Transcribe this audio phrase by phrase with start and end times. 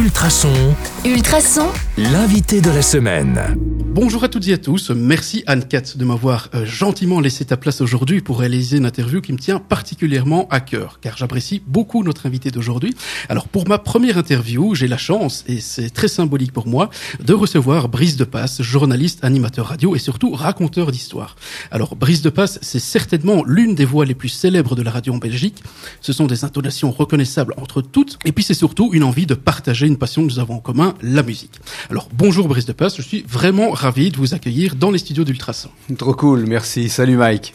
[0.00, 0.74] Ultrason,
[1.04, 1.68] Ultrason,
[2.00, 3.56] l'invité de la semaine.
[3.92, 4.90] Bonjour à toutes et à tous.
[4.90, 9.32] Merci Anne-Cat de m'avoir euh, gentiment laissé ta place aujourd'hui pour réaliser une interview qui
[9.32, 12.94] me tient particulièrement à cœur, car j'apprécie beaucoup notre invité d'aujourd'hui.
[13.28, 16.88] Alors pour ma première interview, j'ai la chance, et c'est très symbolique pour moi,
[17.18, 21.34] de recevoir Brice de Passe, journaliste, animateur radio et surtout raconteur d'histoire.
[21.72, 25.14] Alors Brice de Passe, c'est certainement l'une des voix les plus célèbres de la radio
[25.14, 25.64] en Belgique.
[26.00, 29.88] Ce sont des intonations reconnaissables entre toutes, et puis c'est surtout une envie de partager
[29.88, 31.60] une passion que nous avons en commun, la musique.
[31.90, 35.24] Alors bonjour Brice de Passe, je suis vraiment ravi de vous accueillir dans les studios
[35.24, 35.70] d'Ultrason.
[35.98, 36.88] Trop cool, merci.
[36.88, 37.52] Salut Mike.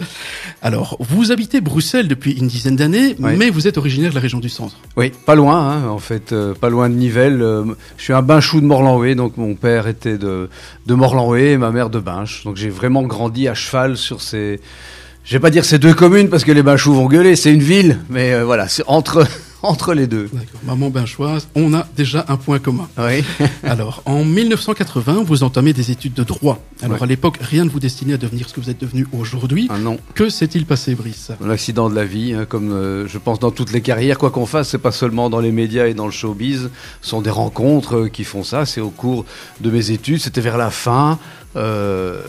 [0.62, 4.40] Alors, vous habitez Bruxelles depuis une dizaine d'années, mais vous êtes originaire de la région
[4.40, 4.76] du centre.
[4.98, 7.42] Oui, pas loin, hein, en fait, euh, pas loin de Nivelles.
[7.42, 7.64] Euh,
[7.96, 10.50] je suis un Binchou de Morlanoué, donc mon père était de,
[10.86, 12.44] de Morlanoué et ma mère de Binche.
[12.44, 14.60] Donc j'ai vraiment grandi à cheval sur ces...
[15.24, 17.64] Je vais pas dire ces deux communes parce que les Binchous vont gueuler, c'est une
[17.64, 19.26] ville, mais euh, voilà, c'est entre,
[19.66, 20.30] entre les deux.
[20.32, 20.60] D'accord.
[20.66, 22.88] Maman benchoise, on a déjà un point commun.
[22.98, 23.24] Oui.
[23.64, 26.60] Alors, en 1980, vous entamez des études de droit.
[26.82, 27.04] Alors, Ouais.
[27.04, 29.68] à l'époque, rien ne vous destinait à devenir ce que vous êtes devenu aujourd'hui.
[29.70, 31.32] Ah non, Que s'est-il passé, Brice?
[31.44, 34.46] L'accident de la vie, hein, comme euh, je pense dans toutes les carrières, quoi qu'on
[34.46, 36.70] fasse, c'est pas seulement dans les médias et dans le showbiz,
[37.02, 38.66] ce sont des rencontres euh, qui font ça.
[38.66, 39.26] C'est au cours
[39.62, 41.18] de mes études, c'était vers la fin.
[41.56, 42.22] Euh,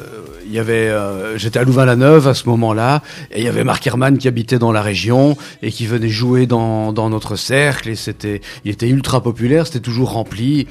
[0.57, 4.19] y avait, euh, j'étais à Louvain-la-Neuve à ce moment-là, et il y avait Marc Herman
[4.19, 7.89] qui habitait dans la région et qui venait jouer dans, dans notre cercle.
[7.89, 10.67] Et c'était, il était ultra populaire, c'était toujours rempli.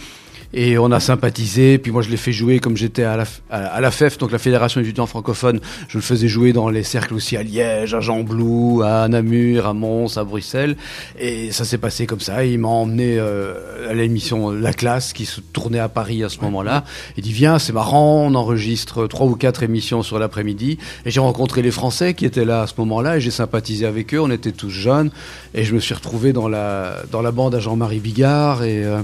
[0.58, 3.66] Et on a sympathisé, puis moi je l'ai fait jouer comme j'étais à la, à,
[3.66, 7.14] à la FEF, donc la Fédération étudiants francophones, je le faisais jouer dans les cercles
[7.14, 10.78] aussi à Liège, à Jean-Blou, à Namur, à Mons, à Bruxelles.
[11.20, 12.46] Et ça s'est passé comme ça.
[12.46, 16.40] Il m'a emmené euh, à l'émission La Classe qui se tournait à Paris à ce
[16.40, 16.86] moment-là.
[17.18, 20.78] Il dit viens, c'est marrant, on enregistre trois ou quatre émissions sur l'après-midi.
[21.06, 24.14] Et j'ai rencontré les Français qui étaient là à ce moment-là et j'ai sympathisé avec
[24.14, 24.22] eux.
[24.22, 25.12] On était tous jeunes
[25.54, 29.02] et je me suis retrouvé dans la, dans la bande à Jean-Marie Bigard et, euh,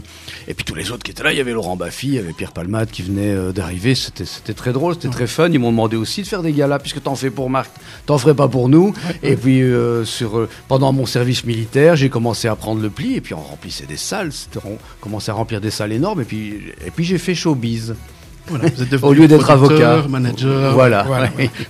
[0.48, 1.34] et puis tous les autres qui étaient là.
[1.34, 3.96] Il y avait Laurent Baffy, il y avait Pierre Palmade qui venait euh, d'arriver.
[3.96, 5.50] C'était, c'était très drôle, c'était très fun.
[5.50, 7.72] Ils m'ont demandé aussi de faire des galas puisque t'en fais pour Marc,
[8.06, 8.94] t'en ferais pas pour nous.
[9.24, 13.16] Et puis euh, sur, euh, pendant mon service militaire, j'ai commencé à prendre le pli
[13.16, 14.32] et puis on remplissait des salles.
[14.66, 17.96] On commençait à remplir des salles énormes et puis, et puis j'ai fait showbiz.
[18.48, 20.04] Voilà, vous êtes Au lieu d'être avocat.
[20.10, 20.74] manager.
[20.74, 21.06] Voilà.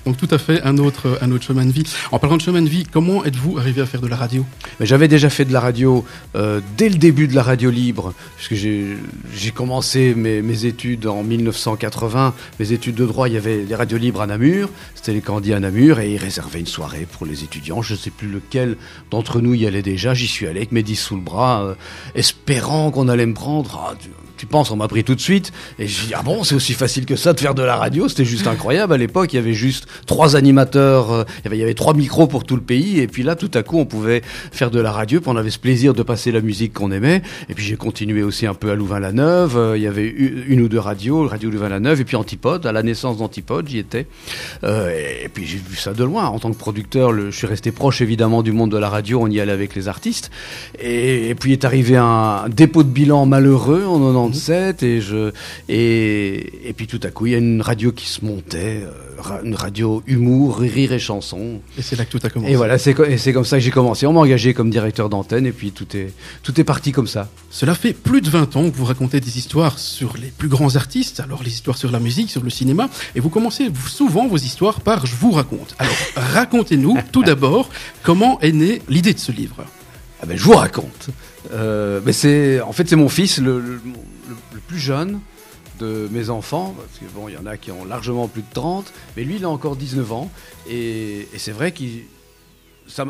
[0.05, 1.83] Donc, tout à fait un autre, un autre chemin de vie.
[2.11, 4.45] En parlant de chemin de vie, comment êtes-vous arrivé à faire de la radio?
[4.79, 6.05] J'avais déjà fait de la radio
[6.35, 8.97] euh, dès le début de la radio libre, puisque j'ai
[9.35, 12.33] j'ai commencé mes, mes études en 1980.
[12.59, 15.57] Mes études de droit, il y avait les radios libres à Namur, c'était les candidats
[15.57, 17.81] à Namur, et ils réservaient une soirée pour les étudiants.
[17.81, 18.77] Je ne sais plus lequel
[19.09, 20.13] d'entre nous y allait déjà.
[20.13, 21.75] J'y suis allé avec mes 10 sous le bras, euh,
[22.15, 23.91] espérant qu'on allait me prendre.
[23.91, 23.95] Ah,
[24.41, 25.51] tu, penses, on m'a pris tout de suite.
[25.77, 28.09] Et j'ai dit, ah bon, c'est aussi facile que ça de faire de la radio.
[28.09, 28.91] C'était juste incroyable.
[28.93, 32.43] À l'époque, il y avait juste trois animateurs, euh, il y avait- trois micros pour
[32.43, 32.99] tout le pays.
[32.99, 35.21] Et puis là, tout à coup, on pouvait faire de la radio.
[35.21, 37.21] Puis on avait ce plaisir de passer la musique qu'on aimait.
[37.49, 39.57] Et puis j'ai continué aussi un peu à Louvain-la-Neuve.
[39.57, 42.01] Euh, Il y avait une ou deux radios, Radio Louvain-la-Neuve.
[42.01, 44.07] Et puis Antipode, à la naissance d'Antipode, j'y étais.
[44.63, 44.89] Euh,
[45.23, 46.25] et puis j'ai vu ça de loin.
[46.25, 49.19] En tant que producteur, je suis resté proche évidemment du monde de la radio.
[49.21, 50.31] On y allait avec les artistes.
[50.79, 53.83] Et, et puis est arrivé un dépôt de bilan malheureux
[54.31, 55.31] 97 et je
[55.69, 59.41] et, et puis tout à coup il y a une radio qui se montait, euh,
[59.43, 61.61] une radio humour, rire et chanson.
[61.77, 62.53] Et c'est là que tout a commencé.
[62.53, 64.05] Et voilà, c'est c'est comme ça que j'ai commencé.
[64.05, 67.29] On m'a engagé comme directeur d'antenne et puis tout est tout est parti comme ça.
[67.49, 70.75] Cela fait plus de 20 ans que vous racontez des histoires sur les plus grands
[70.75, 74.37] artistes, alors les histoires sur la musique, sur le cinéma, et vous commencez souvent vos
[74.37, 75.75] histoires par je vous raconte.
[75.79, 77.69] Alors racontez-nous tout d'abord
[78.03, 79.65] comment est née l'idée de ce livre?
[80.21, 81.09] Ah ben, je vous raconte.
[81.51, 83.81] Euh, mais c'est, en fait, c'est mon fils, le
[84.71, 85.19] plus jeune
[85.79, 88.53] de mes enfants, parce que bon, il y en a qui ont largement plus de
[88.53, 90.31] 30, mais lui, il a encore 19 ans,
[90.69, 92.03] et, et c'est vrai qu'il,
[92.87, 93.05] ça,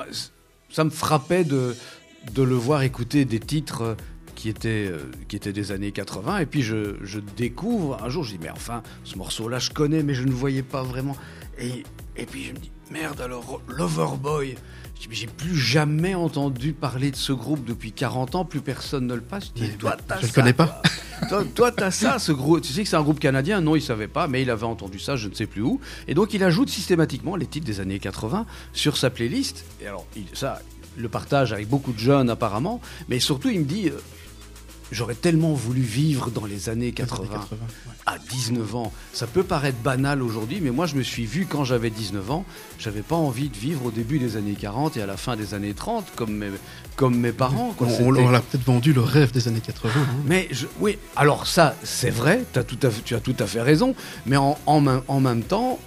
[0.72, 1.75] ça me frappait de,
[2.33, 3.95] de le voir écouter des titres
[4.33, 8.23] qui étaient, euh, qui étaient des années 80, et puis je, je découvre, un jour,
[8.23, 11.16] je dis, mais enfin, ce morceau-là, je connais, mais je ne voyais pas vraiment,
[11.59, 11.83] et,
[12.17, 14.55] et puis je me dis, merde, alors, Loverboy,
[15.11, 19.22] j'ai plus jamais entendu parler de ce groupe depuis 40 ans, plus personne ne le
[19.22, 19.51] passe.
[19.55, 20.81] Je dis, toi, je le ça, connais pas.
[21.29, 21.44] Toi.
[21.56, 22.62] Toi, t'as ça, ce groupe.
[22.62, 25.00] Tu sais que c'est un groupe canadien Non, il savait pas, mais il avait entendu
[25.00, 25.79] ça, je ne sais plus où.
[26.08, 29.66] Et donc, il ajoute systématiquement les titres des années 80 sur sa playlist.
[29.82, 30.62] Et alors, il- ça,
[30.97, 33.91] le partage avec beaucoup de jeunes apparemment, mais surtout, il me dit.
[34.91, 37.93] J'aurais tellement voulu vivre dans les années 80, 80, ouais.
[38.05, 38.91] à 19 ans.
[39.14, 42.46] Ça peut paraître banal aujourd'hui, mais moi je me suis vu quand j'avais 19 ans.
[42.78, 45.53] J'avais pas envie de vivre au début des années 40 et à la fin des
[45.53, 46.49] années 30 comme mes,
[46.97, 47.73] comme mes parents.
[47.78, 47.88] quoi.
[48.02, 49.93] On, leur a peut-être vendu le rêve des années 80.
[49.96, 50.05] hein.
[50.26, 53.61] mais je- oui, alors ça, c'est vrai, t'as tout à tu as tout à fait
[53.61, 53.96] raison,
[54.26, 55.79] mais en, en, même- en même temps,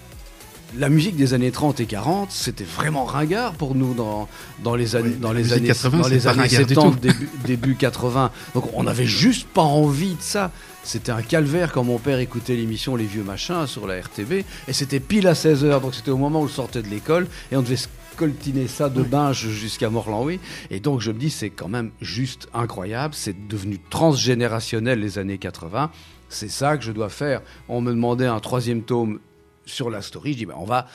[0.78, 4.28] la musique des années 30 et 40, c'était vraiment ringard pour nous dans,
[4.62, 7.00] dans les années, Oui, dans les années, 80, dans les années ringard du 70, tout.
[7.00, 8.30] début, début 80.
[8.54, 10.50] Donc on n'avait juste pas envie de ça.
[10.82, 14.44] C'était un calvaire quand mon père écoutait l'émission Les Vieux Machins sur la RTB.
[14.68, 15.80] Et c'était pile à 16h.
[15.80, 17.26] Donc c'était au moment où je sortais de l'école.
[17.50, 17.78] Et on devait
[18.16, 20.40] coltiner ça de binge jusqu'à Morlanlouis.
[20.70, 23.14] Et donc je me dis, c'est quand même juste incroyable.
[23.14, 25.90] C'est devenu transgénérationnel les années 80.
[26.28, 27.42] C'est ça que je dois faire.
[27.68, 29.20] On me demandait un troisième tome
[29.66, 30.32] sur la story.
[30.32, 30.86] Je dis, ben, on va,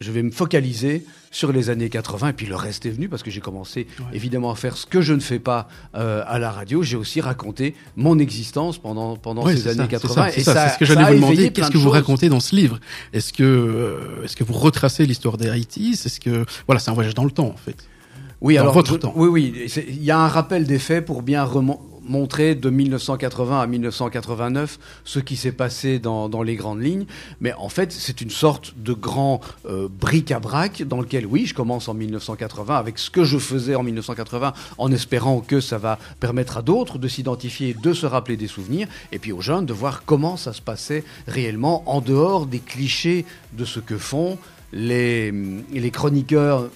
[0.00, 3.22] je vais me focaliser sur les années 80 et puis le reste est venu parce
[3.22, 4.06] que j'ai commencé Ouais.
[4.12, 6.82] évidemment à faire ce que je ne fais pas euh, à la radio.
[6.82, 10.14] J'ai aussi raconté mon existence pendant, pendant Ouais, ces c'est années ça, c'est 80.
[10.14, 11.50] ça, c'est et ça, c'est ce que j'allais vous demander.
[11.52, 12.80] Qu'est-ce que vous racontez dans ce livre?
[13.12, 15.92] Est-ce que, euh, est-ce que vous retracez l'histoire des Haïtis?
[16.04, 17.76] Est-ce que, voilà, c'est un voyage dans le temps en fait.
[18.40, 19.12] Oui, Dans alors votre je- temps.
[19.16, 19.68] Oui, oui.
[19.68, 23.66] c'est- Il y a un rappel des faits pour bien remon- montrer de 1980 à
[23.66, 27.06] 1989 ce qui s'est passé dans, dans les grandes lignes.
[27.40, 31.88] Mais en fait, c'est une sorte de grand euh, bric-à-brac dans lequel, oui, je commence
[31.88, 36.58] en 1980 avec ce que je faisais en 1980 en espérant que ça va permettre
[36.58, 40.04] à d'autres de s'identifier, de se rappeler des souvenirs, et puis aux jeunes de voir
[40.04, 44.38] comment ça se passait réellement en dehors des clichés de ce que font
[44.72, 45.32] les,
[45.72, 46.68] les chroniqueurs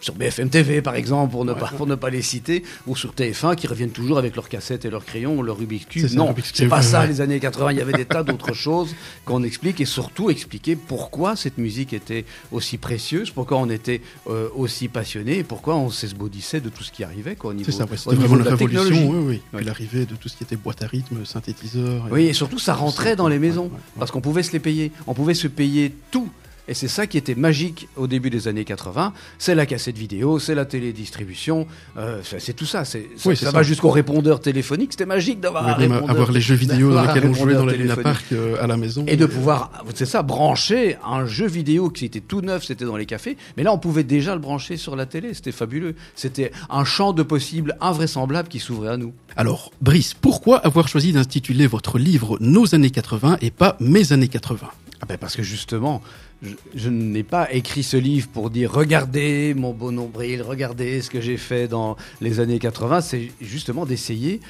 [0.00, 1.60] sur BFM TV par exemple, pour ne, Ouais.
[1.60, 4.84] pas, pour ne pas les citer, ou sur TF1 qui reviennent toujours avec leurs cassettes
[4.84, 6.12] et leurs crayons, leur Rubik's Cube.
[6.12, 7.72] Non, c'est pas ça les années 80.
[7.72, 8.94] Il y avait des tas d'autres choses
[9.24, 14.48] qu'on explique et surtout expliquer pourquoi cette musique était aussi précieuse, pourquoi on était euh,
[14.54, 17.76] aussi passionné et pourquoi on s'esbaudissait de tout ce qui arrivait quoi, au niveau, C'est
[17.78, 19.10] ça, ouais, au c'était niveau vraiment de une la révolution.
[19.10, 19.40] Oui, oui.
[19.52, 19.64] Ouais.
[19.64, 22.06] L'arrivée de tout ce qui était boîte à rythme, synthétiseur.
[22.10, 23.70] Oui, et surtout, ça rentrait dans les maisons.
[23.98, 24.92] Parce qu'on pouvait se les payer.
[25.06, 26.28] On pouvait se payer tout.
[26.68, 29.12] Et c'est ça qui était magique au début des années 80.
[29.38, 31.66] C'est la cassette vidéo, c'est la télédistribution,
[31.96, 32.84] euh, c'est tout ça.
[32.84, 33.56] C'est, ça, Oui, c'est ça ça.
[33.56, 34.92] va jusqu'au répondeur téléphonique.
[34.92, 37.96] C'était magique d'avoir Oui, avoir les jeux vidéo dans lesquels on jouait dans les Luna.
[37.96, 39.04] Park euh, à la maison.
[39.06, 42.96] Et de pouvoir, c'est ça, brancher un jeu vidéo qui était tout neuf, c'était dans
[42.96, 43.36] les cafés.
[43.56, 45.34] Mais là, on pouvait déjà le brancher sur la télé.
[45.34, 45.94] C'était fabuleux.
[46.14, 49.12] C'était un champ de possibles invraisemblable qui s'ouvrait à nous.
[49.36, 54.28] Alors, Brice, pourquoi avoir choisi d'intituler votre livre Nos années 80 et pas Mes années
[54.28, 54.68] 80
[55.00, 56.02] Ah ben parce que justement,
[56.42, 61.10] je, je n'ai pas écrit ce livre pour dire regardez mon beau nombril, regardez ce
[61.10, 63.00] que j'ai fait dans les années 80.
[63.02, 64.40] C'est justement d'essayer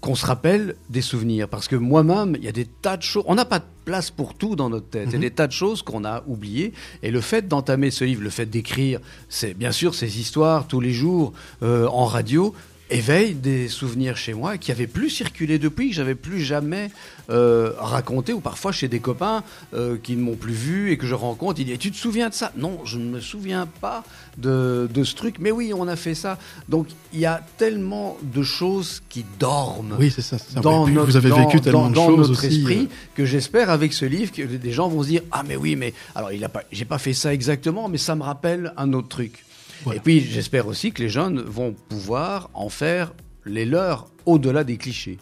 [0.00, 1.48] qu'on se rappelle des souvenirs.
[1.48, 3.24] Parce que moi-même, il y a des tas de choses.
[3.26, 5.08] On n'a pas de place pour tout dans notre tête.
[5.08, 5.22] Il y a Mhm.
[5.22, 6.72] des tas de choses qu'on a oubliées.
[7.02, 10.80] Et le fait d'entamer ce livre, le fait d'écrire, c'est bien sûr ces histoires tous
[10.80, 11.32] les jours
[11.62, 12.54] euh, en radio
[12.90, 16.90] éveille des souvenirs chez moi qui avaient plus circulé depuis, que j'avais plus jamais
[17.30, 19.44] euh, raconté, ou parfois chez des copains
[19.74, 22.28] euh, qui ne m'ont plus vu et que je rencontre, ils disent Tu te souviens
[22.28, 22.52] de ça?
[22.56, 24.02] Non, je ne me souviens pas
[24.38, 26.38] de, de ce truc, mais oui, on a fait ça.
[26.68, 30.36] Donc il y a tellement de choses qui dorment Oui, c'est ça.
[30.62, 32.56] dans notre, vous avez dans- vécu tellement dans- de dans choses notre aussi.
[32.58, 35.56] esprit euh, que j'espère avec ce livre que des gens vont se dire ah mais
[35.56, 38.72] oui mais alors il a pas j'ai pas fait ça exactement mais ça me rappelle
[38.76, 39.44] un autre truc
[39.84, 39.98] Voilà.
[39.98, 43.12] et puis j'espère aussi que les jeunes vont pouvoir en faire
[43.46, 45.18] les leurs au-delà des clichés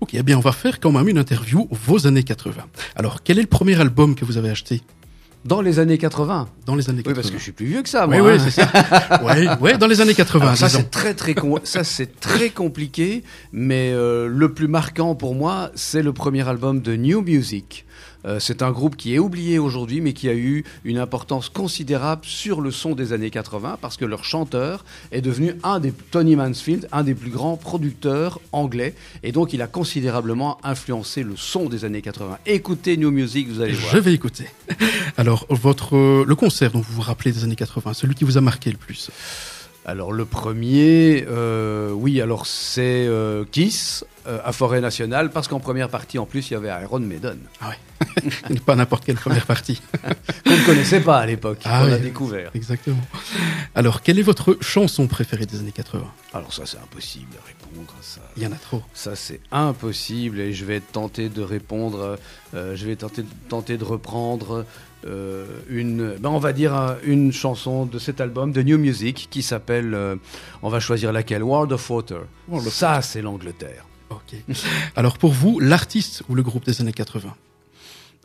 [0.00, 2.62] Ok, eh bien, on va faire quand même une interview vos années 80.
[2.94, 4.82] Alors, quel est le premier album que vous avez acheté?
[5.46, 7.82] Dans les années 80 dans les années 80 oui parce que je suis plus vieux
[7.82, 8.38] que ça moi Oui, oui, hein.
[8.38, 9.20] c'est ça.
[9.24, 10.42] oui, ouais, dans les années 80.
[10.44, 10.78] Alors ça disons.
[10.80, 13.22] c'est très très con- ça c'est très compliqué,
[13.52, 17.84] mais euh, le plus marquant pour moi c'est le premier album de New Music.
[18.24, 22.22] Euh, c'est un groupe qui est oublié aujourd'hui, mais qui a eu une importance considérable
[22.24, 26.36] sur le son des années 80, parce que leur chanteur est devenu un des Tony
[26.36, 31.68] Mansfield, un des plus grands producteurs anglais, et donc il a considérablement influencé le son
[31.68, 32.38] des années 80.
[32.46, 33.92] Écoutez New Music, vous allez voir.
[33.92, 34.46] Je vais écouter.
[35.16, 38.38] Alors, votre, euh, le concert dont vous vous rappelez des années 80, celui qui vous
[38.38, 39.10] a marqué le plus?
[39.86, 45.60] Alors le premier, euh, oui, alors c'est euh, Kiss euh, à Forêt Nationale, parce qu'en
[45.60, 47.76] première partie, en plus, il y avait Iron Maiden, Ah ouais.
[48.66, 49.80] Pas n'importe quelle première partie.
[50.44, 51.92] qu'on ne connaissait pas à l'époque, Ah oui.
[51.92, 52.50] a découvert.
[52.54, 53.00] Exactement.
[53.74, 57.92] Alors, quelle est votre chanson préférée des années 80 Alors ça, c'est impossible de répondre
[57.98, 58.20] à ça.
[58.36, 58.82] Il y en a trop.
[58.92, 62.18] Ça, c'est impossible et je vais tenter de répondre,
[62.54, 64.64] euh, je vais tenter, tenter de reprendre
[65.06, 69.28] euh, une, ben, on va dire euh, une chanson de cet album de New Music
[69.30, 70.16] qui s'appelle, euh,
[70.62, 72.20] on va choisir laquelle, World of Water.
[72.48, 73.84] World of Ça, c'est l'Angleterre.
[74.10, 74.34] Ok.
[74.96, 77.34] Alors, pour vous, l'artiste ou le groupe des années 80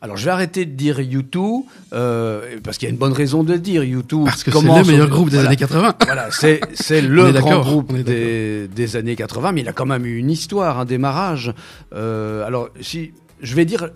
[0.02, 3.44] Alors, je vais arrêter de dire U2, euh, parce qu'il y a une bonne raison
[3.44, 3.82] de le dire.
[3.84, 5.50] U2 Parce que c'est le meilleur au- groupe des voilà.
[5.50, 5.96] années 80.
[6.06, 10.06] Voilà, c'est c'est le grand groupe des, des années 80, mais il a quand même
[10.06, 11.54] eu une histoire, un démarrage.
[11.94, 13.90] Euh, alors, si je vais dire,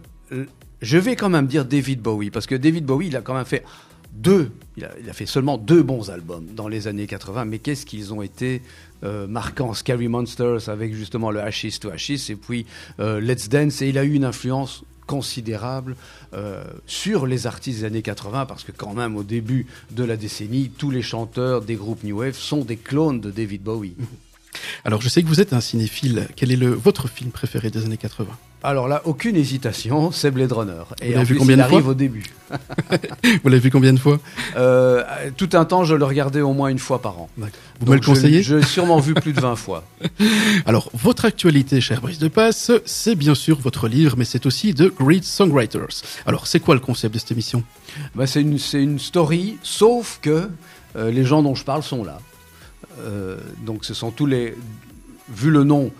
[0.81, 3.45] je vais quand même dire David Bowie, parce que David Bowie, il a quand même
[3.45, 3.63] fait
[4.12, 7.60] deux, il a, il a fait seulement deux bons albums dans les années 80, mais
[7.60, 8.62] qu'est-ce qu'ils ont été
[9.05, 9.74] euh, marquants?
[9.74, 12.65] Scary Monsters avec justement le Ashes to Ashes et puis
[13.00, 15.95] Let's Dance, et il a eu une influence considérable
[16.33, 20.17] euh, sur les artistes des années 80, parce que quand même au début de la
[20.17, 23.95] décennie, tous les chanteurs des groupes New Wave sont des clones de David Bowie.
[24.86, 26.27] Alors, je sais que vous êtes un cinéphile.
[26.36, 28.27] Quel est le, votre film préféré des années 80
[28.65, 30.72] Alors là, aucune hésitation, c'est Blade Runner.
[30.88, 32.24] Vous Et l'avez en vu plus, combien il de fois arrive au début.
[33.43, 34.20] Vous l'avez vu combien de fois
[34.55, 35.03] Euh,
[35.36, 37.29] tout un temps, je le regardais au moins une fois par an.
[37.36, 37.46] Vous
[37.82, 39.84] Donc, me le conseillez Je l'ai sûrement vu plus de 20 fois.
[40.65, 44.74] Alors, votre actualité, cher Brice de Passe, c'est bien sûr votre livre, mais c'est aussi
[44.74, 46.01] The Great Songwriters.
[46.25, 47.63] Alors, c'est quoi le concept de cette émission?
[48.15, 50.50] Bah, c'est une, une story, sauf que
[50.96, 52.20] euh, les gens dont je parle sont là.
[53.01, 54.55] Euh, donc ce sont tous les...
[55.36, 55.91] Vu le nom,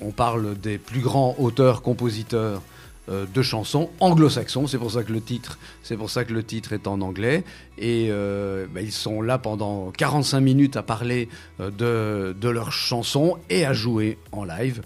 [0.00, 2.62] on parle des plus grands auteurs-compositeurs
[3.10, 4.66] euh, de chansons anglo-saxons.
[4.66, 7.44] C'est pour ça que le titre, est en anglais.
[7.78, 11.28] Et euh, bah, ils sont là pendant 45 minutes à parler
[11.60, 14.82] euh, de, leurs chansons et à jouer en live.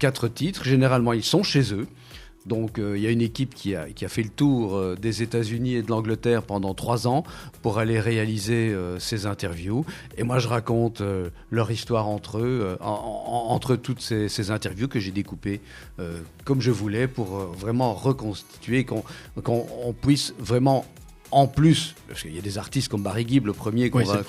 [0.00, 0.64] Quatre titres.
[0.64, 1.86] Généralement, ils sont chez eux.
[2.46, 5.74] Donc euh, il y a une équipe qui a, fait le tour euh, des États-Unis
[5.74, 7.24] et de l'Angleterre pendant trois ans
[7.62, 9.84] pour aller réaliser euh, ces interviews.
[10.18, 11.02] Et moi je raconte
[11.50, 15.60] leur histoire entre eux, en- en- entre toutes ces, interviews que j'ai découpées
[16.44, 19.04] comme je voulais pour vraiment reconstituer, qu'on
[19.44, 20.84] qu'on on puisse vraiment
[21.32, 24.04] en plus, parce qu'il y a des artistes comme Barry Gibb, le premier qu'on Oui,
[24.06, 24.22] va-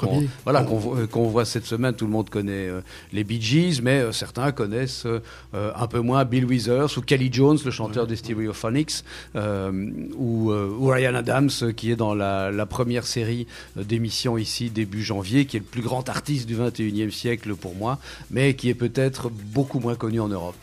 [0.45, 2.81] voilà, On- qu'on voit- cette semaine, tout le monde connaît euh,
[3.12, 5.19] les Bee Gees, mais euh, certains connaissent euh,
[5.53, 9.03] un peu moins Bill Withers ou Kelly Jones, le chanteur des Stereophonics,
[9.36, 15.45] ou, ou Ryan Adams, qui est dans la, la première série d'émissions ici début janvier,
[15.45, 18.00] qui est le plus grand artiste du 21e siècle pour moi,
[18.31, 20.55] mais qui est peut-être beaucoup moins connu en Europe.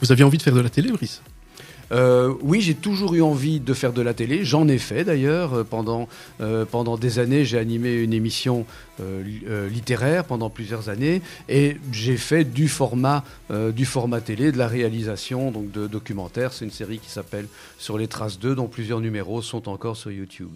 [0.00, 1.22] Vous aviez envie de faire de la télé, Brice?
[1.92, 4.44] Euh, oui, j'ai toujours eu envie de faire de la télé.
[4.44, 5.54] J'en ai fait d'ailleurs.
[5.54, 6.08] Euh, Pendant,
[6.40, 8.64] euh, pendant des années, j'ai animé une émission
[9.00, 11.22] li- littéraire pendant plusieurs années.
[11.48, 13.24] Et j'ai fait du format,
[13.74, 16.52] du format télé, de la réalisation donc de documentaires.
[16.52, 17.46] C'est une série qui s'appelle
[17.78, 20.50] Sur les traces 2, dont plusieurs numéros sont encore sur YouTube.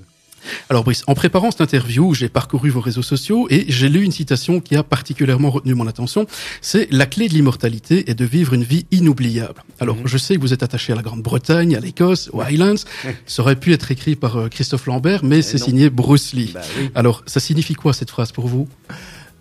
[0.71, 4.13] Alors Brice, en préparant cette interview, j'ai parcouru vos réseaux sociaux et j'ai lu une
[4.13, 6.27] citation qui a particulièrement retenu mon attention.
[6.61, 9.63] C'est la clé de l'immortalité est de vivre une vie inoubliable.
[9.81, 10.07] Alors Mhm.
[10.07, 12.75] je sais que vous êtes attaché à la Grande-Bretagne, à l'Écosse, aux Highlands.
[13.27, 16.51] Ça aurait pu être écrit par euh, Christophe Lambert, mais c'est signé Bruce Lee.
[16.55, 16.91] Bah oui.
[16.95, 18.69] Alors ça signifie quoi cette phrase pour vous?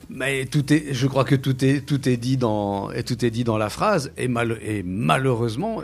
[0.09, 3.31] Mais tout est, je crois que tout est, tout est dit dans, et tout est
[3.31, 4.11] dit dans la phrase.
[4.17, 5.81] Et, mal, et malheureusement,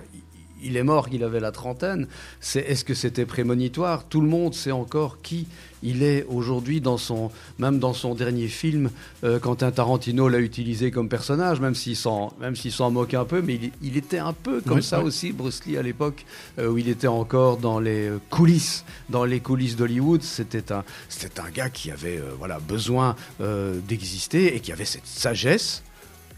[0.63, 2.07] il est mort, il avait la trentaine.
[2.39, 4.03] C'est, est-ce que c'était prémonitoire?
[4.07, 5.47] Tout le monde sait encore qui
[5.81, 8.89] il est aujourd'hui dans son, même dans son dernier film.
[9.23, 13.23] euh, Quentin Tarantino l'a utilisé comme personnage, même s'il s'en, même s'il s'en moque un
[13.23, 15.05] peu, mais il, il était un peu comme Oui, ça oui.
[15.05, 16.25] aussi, Bruce Lee à l'époque,
[16.57, 20.21] euh, où il était encore dans les euh, coulisses, dans les coulisses d'Hollywood.
[20.21, 23.15] C'était un, c'était un gars qui avait, euh, voilà, besoin
[23.87, 25.81] d'exister et qui avait cette sagesse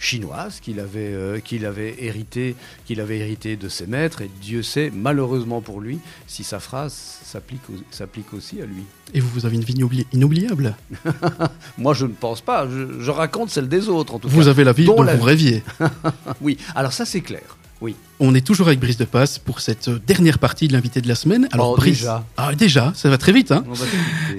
[0.01, 2.55] chinoise qu'il avait, euh, qu'il avait hérité,
[2.85, 4.21] qu'il avait hérité de ses maîtres.
[4.23, 6.93] Et Dieu sait, malheureusement pour lui, si sa phrase
[7.23, 8.83] s'applique, au- s'applique aussi à lui.
[9.13, 10.75] Et vous, vous avez une vie inoubli- inoubliable
[11.77, 12.67] Moi, je ne pense pas.
[12.67, 14.49] Je, je raconte celle des autres, en tout Vous cas.
[14.49, 15.25] avez la vie dont dont la vous vie.
[15.27, 15.63] rêviez.
[16.41, 16.57] Oui.
[16.75, 17.57] Alors ça, c'est clair.
[17.79, 17.95] Oui.
[18.23, 21.07] On est toujours avec Brice de Passe pour cette euh, dernière partie de l'invité de
[21.07, 21.47] la semaine.
[21.53, 22.23] Alors Oh, Brice, déjà.
[22.37, 23.63] ah déjà, ça va très vite, hein.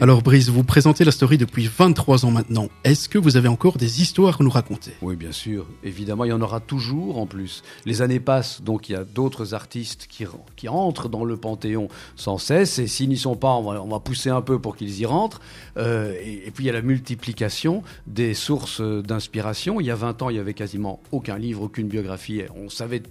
[0.01, 2.69] Alors Brice, vous présentez la story depuis 23 ans maintenant.
[2.85, 4.93] Est-ce que vous avez encore des histoires à nous raconter?
[5.03, 5.67] Oui, bien sûr.
[5.83, 7.65] Évidemment, il y en aura toujours en plus.
[7.85, 11.89] Les années passent, donc il y a d'autres artistes qui, qui entrent dans le Panthéon
[12.15, 12.79] sans cesse.
[12.79, 15.07] Et s'ils n'y sont pas, on va, on va pousser un peu pour qu'ils y
[15.07, 15.41] rentrent.
[15.77, 19.81] Euh, et, et puis il y a la multiplication des sources euh, d'inspiration.
[19.81, 22.43] Il y a 20 ans, il y avait quasiment aucun livre, aucune biographie.
[22.55, 23.03] On savait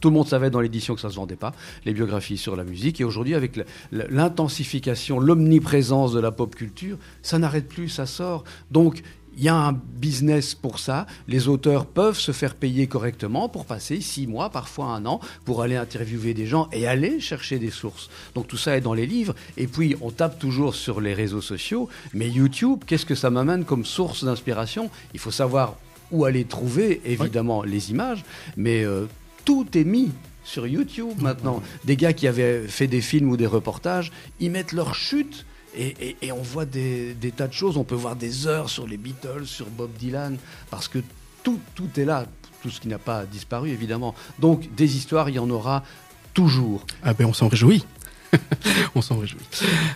[0.00, 1.52] tout le monde savait dans l'édition que ça se vendait pas,
[1.84, 3.00] les biographies sur la musique.
[3.00, 3.60] Et aujourd'hui, avec
[3.92, 8.44] l'intensification, l'omniprésence de la pop culture, ça n'arrête plus, ça sort.
[8.70, 9.02] Donc,
[9.36, 11.06] il y a un business pour ça.
[11.28, 15.62] Les auteurs peuvent se faire payer correctement pour passer six mois, parfois un an, pour
[15.62, 18.08] aller interviewer des gens et aller chercher des sources.
[18.34, 19.34] Donc tout ça est dans les livres.
[19.58, 21.88] Et puis on tape toujours sur les réseaux sociaux.
[22.14, 24.90] Mais YouTube, qu'est-ce que ça m'amène comme source d'inspiration?
[25.12, 25.74] Il faut savoir
[26.10, 28.24] où aller trouver, évidemment, les images.
[28.56, 29.06] Mais euh,
[29.46, 30.12] tout est mis
[30.44, 31.62] sur YouTube maintenant.
[31.84, 35.46] Des gars qui avaient fait des films ou des reportages, ils mettent leur chute.
[35.78, 37.76] Et, on voit des, des tas de choses.
[37.76, 40.38] On peut voir des heures sur les Beatles, sur Bob Dylan,
[40.70, 41.00] parce que
[41.42, 42.24] tout, tout est là.
[42.62, 44.14] Tout ce qui n'a pas disparu, évidemment.
[44.38, 45.84] Donc, des histoires, il y en aura
[46.32, 46.86] toujours.
[47.02, 47.84] Ah ben on s'en réjouit.
[48.94, 49.40] on s'en réjouit.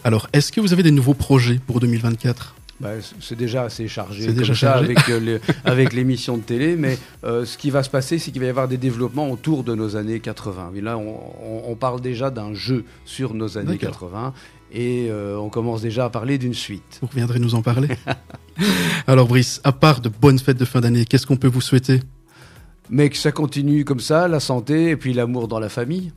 [0.04, 4.26] Alors, est-ce que vous avez des nouveaux projets pour 2024 Bah, c'est déjà assez chargé,
[4.26, 4.84] comme déjà ça, chargé.
[4.96, 8.40] avec, euh, avec l'émission de télé, mais euh, ce qui va se passer, c'est qu'il
[8.40, 10.72] va y avoir des développements autour de nos années 80.
[10.76, 11.08] Et là, on,
[11.42, 14.10] on- on parle déjà d'un jeu sur nos années D'accord.
[14.10, 14.32] 80,
[14.72, 16.98] et euh, on commence déjà à parler d'une suite.
[17.02, 17.88] Vous reviendrez nous en parler
[19.06, 22.00] Alors Brice, à part de bonnes fêtes de fin d'année, qu'est-ce qu'on peut vous souhaiter?
[22.88, 26.12] Mais que ça continue comme ça, la santé, et puis l'amour dans la famille.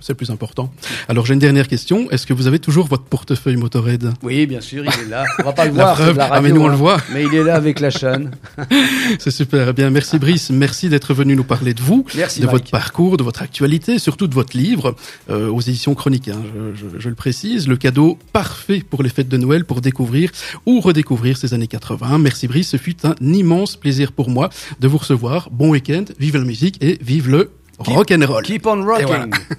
[0.00, 0.72] C'est le plus important.
[1.08, 2.10] Alors j'ai une dernière question.
[2.10, 4.12] Est-ce que vous avez toujours votre portefeuille Motorhead?
[4.22, 5.24] Oui, bien sûr, il est là.
[5.40, 6.16] On va pas le La voir, c'est preuve.
[6.16, 6.70] la Ah, mais nous, on hein.
[6.70, 6.98] le voit.
[7.12, 8.30] Mais il est là avec la chaîne.
[9.18, 9.68] C'est super.
[9.68, 10.50] Eh bien, merci Brice.
[10.50, 12.52] Merci d'être venu nous parler de vous, Merci, de Mike.
[12.52, 14.94] votre parcours, de votre actualité, surtout de votre livre
[15.30, 16.28] euh, aux éditions Chroniques.
[16.28, 16.42] hein,
[16.74, 20.30] je, je- je le précise, le cadeau parfait pour les fêtes de Noël pour découvrir
[20.66, 22.18] ou redécouvrir ces années 80.
[22.18, 22.68] Merci Brice.
[22.70, 24.50] Ce fut un immense plaisir pour moi
[24.80, 25.48] de vous recevoir.
[25.50, 26.04] Bon week-end.
[26.18, 28.42] Vive la musique et vive le rock and roll.
[28.42, 29.06] Keep on voilà.
[29.06, 29.32] rocking.